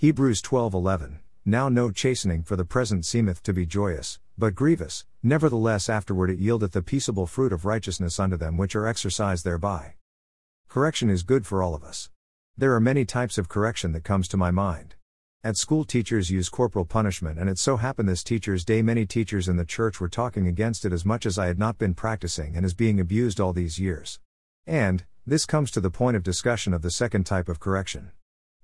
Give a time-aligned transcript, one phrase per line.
[0.00, 5.88] Hebrews 12:11 Now no chastening for the present seemeth to be joyous, but grievous, nevertheless
[5.88, 9.94] afterward it yieldeth the peaceable fruit of righteousness unto them which are exercised thereby.
[10.68, 12.10] Correction is good for all of us.
[12.56, 14.94] There are many types of correction that comes to my mind.
[15.42, 19.48] At school teachers use corporal punishment and it so happened this teacher's day many teachers
[19.48, 22.54] in the church were talking against it as much as I had not been practicing
[22.54, 24.20] and is being abused all these years.
[24.64, 28.12] And, this comes to the point of discussion of the second type of correction.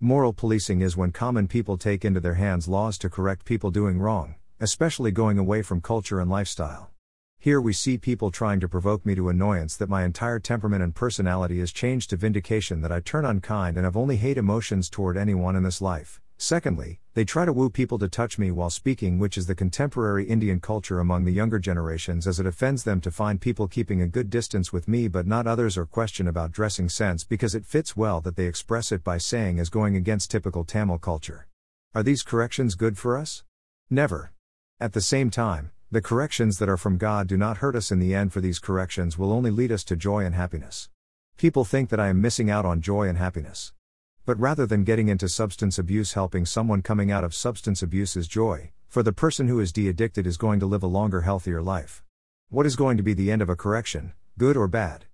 [0.00, 3.98] Moral policing is when common people take into their hands laws to correct people doing
[3.98, 6.90] wrong, especially going away from culture and lifestyle.
[7.38, 10.94] Here we see people trying to provoke me to annoyance that my entire temperament and
[10.94, 15.16] personality is changed to vindication that I turn unkind and have only hate emotions toward
[15.16, 16.20] anyone in this life.
[16.44, 20.26] Secondly, they try to woo people to touch me while speaking, which is the contemporary
[20.26, 24.06] Indian culture among the younger generations as it offends them to find people keeping a
[24.06, 27.96] good distance with me but not others or question about dressing sense because it fits
[27.96, 31.46] well that they express it by saying as going against typical Tamil culture.
[31.94, 33.42] Are these corrections good for us?
[33.88, 34.34] Never.
[34.78, 38.00] At the same time, the corrections that are from God do not hurt us in
[38.00, 40.90] the end, for these corrections will only lead us to joy and happiness.
[41.38, 43.72] People think that I am missing out on joy and happiness.
[44.26, 48.26] But rather than getting into substance abuse, helping someone coming out of substance abuse is
[48.26, 51.60] joy, for the person who is de addicted is going to live a longer, healthier
[51.60, 52.02] life.
[52.48, 55.04] What is going to be the end of a correction, good or bad?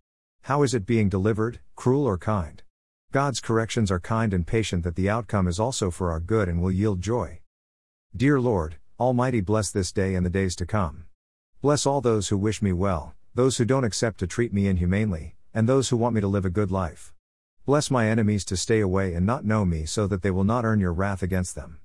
[0.42, 2.62] How is it being delivered, cruel or kind?
[3.10, 6.62] God's corrections are kind and patient, that the outcome is also for our good and
[6.62, 7.40] will yield joy.
[8.14, 11.06] Dear Lord, Almighty, bless this day and the days to come.
[11.60, 15.34] Bless all those who wish me well, those who don't accept to treat me inhumanely,
[15.52, 17.12] and those who want me to live a good life.
[17.66, 20.64] Bless my enemies to stay away and not know me so that they will not
[20.64, 21.78] earn your wrath against them.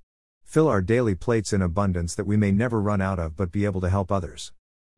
[0.44, 3.66] Fill our daily plates in abundance that we may never run out of but be
[3.66, 4.54] able to help others.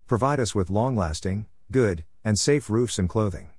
[0.05, 3.50] Provide us with long lasting, good, and safe roofs and clothing.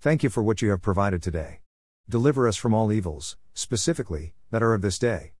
[0.00, 1.60] Thank you for what you have provided today.
[2.08, 5.32] Deliver us from all evils, specifically, that are of this day.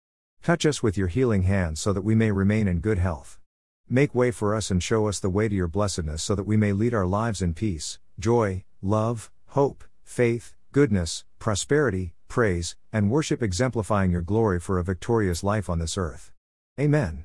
[0.42, 3.40] Touch us with your healing hands so that we may remain in good health.
[3.88, 6.56] Make way for us and show us the way to your blessedness so that we
[6.56, 13.40] may lead our lives in peace, joy, love, hope, faith, goodness, prosperity, praise, and worship
[13.40, 16.32] exemplifying your glory for a victorious life on this earth.
[16.80, 17.24] Amen.